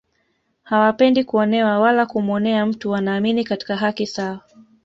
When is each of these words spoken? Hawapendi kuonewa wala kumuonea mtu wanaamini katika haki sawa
Hawapendi 0.63 1.23
kuonewa 1.23 1.79
wala 1.79 2.05
kumuonea 2.05 2.65
mtu 2.65 2.91
wanaamini 2.91 3.43
katika 3.43 3.75
haki 3.75 4.07
sawa 4.07 4.39